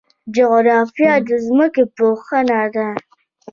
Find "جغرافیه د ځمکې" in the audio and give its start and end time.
0.35-1.83